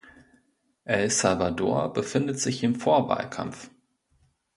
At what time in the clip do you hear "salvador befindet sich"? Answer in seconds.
1.11-2.63